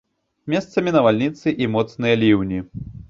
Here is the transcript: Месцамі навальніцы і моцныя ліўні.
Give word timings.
Месцамі 0.53 0.93
навальніцы 0.95 1.47
і 1.65 1.67
моцныя 1.75 2.21
ліўні. 2.23 2.59